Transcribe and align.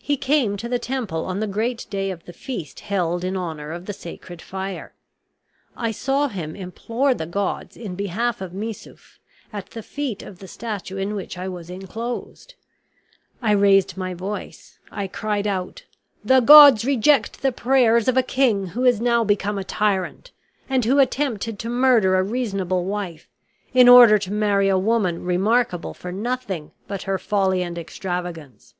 He 0.00 0.16
came 0.16 0.56
to 0.56 0.68
the 0.68 0.80
temple 0.80 1.24
on 1.26 1.38
the 1.38 1.46
great 1.46 1.86
day 1.90 2.10
of 2.10 2.24
the 2.24 2.32
feast 2.32 2.80
held 2.80 3.22
in 3.22 3.36
honor 3.36 3.70
of 3.70 3.86
the 3.86 3.92
sacred 3.92 4.42
fire. 4.42 4.94
I 5.76 5.92
saw 5.92 6.26
him 6.26 6.56
implore 6.56 7.14
the 7.14 7.24
gods 7.24 7.76
in 7.76 7.94
behalf 7.94 8.40
of 8.40 8.52
Missouf, 8.52 9.20
at 9.52 9.66
the 9.70 9.84
feet 9.84 10.24
of 10.24 10.40
the 10.40 10.48
statue 10.48 10.96
in 10.96 11.14
which 11.14 11.38
I 11.38 11.46
was 11.46 11.70
inclosed. 11.70 12.54
I 13.40 13.52
raised 13.52 13.96
my 13.96 14.12
voice, 14.12 14.80
I 14.90 15.06
cried 15.06 15.46
out, 15.46 15.84
'The 16.24 16.40
gods 16.40 16.84
reject 16.84 17.40
the 17.40 17.52
prayers 17.52 18.08
of 18.08 18.16
a 18.16 18.24
king 18.24 18.66
who 18.74 18.84
is 18.84 19.00
now 19.00 19.22
become 19.22 19.56
a 19.56 19.62
tyrant, 19.62 20.32
and 20.68 20.84
who 20.84 20.98
attempted 20.98 21.60
to 21.60 21.68
murder 21.68 22.16
a 22.16 22.24
reasonable 22.24 22.84
wife, 22.86 23.28
in 23.72 23.88
order 23.88 24.18
to 24.18 24.32
marry 24.32 24.68
a 24.68 24.76
woman 24.76 25.24
remarkable 25.24 25.94
for 25.94 26.10
nothing 26.10 26.72
but 26.88 27.02
her 27.02 27.18
folly 27.18 27.62
and 27.62 27.78
extravagance.' 27.78 28.74